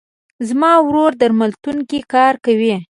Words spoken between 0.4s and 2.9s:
زما ورور درملتون کې کار کوي.